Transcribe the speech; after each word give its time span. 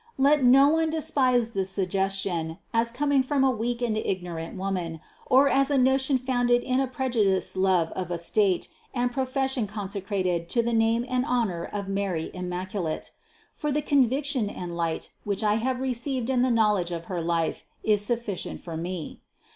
Let 0.17 0.43
no 0.43 0.67
one 0.67 0.89
despise 0.89 1.51
this 1.51 1.69
suggestion 1.69 2.57
as 2.73 2.91
coming 2.91 3.21
from 3.21 3.43
a 3.43 3.51
weak 3.51 3.83
and 3.83 3.95
ignorant 3.95 4.57
woman, 4.57 4.99
or 5.27 5.47
as 5.47 5.69
a 5.69 5.77
notion 5.77 6.17
founded 6.17 6.63
in 6.63 6.79
a 6.79 6.87
prejudiced 6.87 7.55
love 7.55 7.91
of 7.91 8.09
a 8.09 8.17
state 8.17 8.67
and 8.95 9.11
profession 9.11 9.67
consecrated 9.67 10.49
to 10.49 10.63
the 10.63 10.73
name 10.73 11.05
and 11.07 11.23
honor 11.27 11.65
of 11.71 11.87
Mary 11.87 12.31
immaculate; 12.33 13.11
for 13.53 13.71
the 13.71 13.83
conviction 13.83 14.49
and 14.49 14.75
light, 14.75 15.11
which 15.23 15.43
I 15.43 15.57
have 15.61 15.79
received 15.79 16.31
in 16.31 16.41
the 16.41 16.49
knowledge 16.49 16.89
of 16.89 17.05
her 17.05 17.21
life, 17.21 17.63
is 17.83 18.03
sufficient 18.03 18.59
for 18.59 18.75
me. 18.75 19.21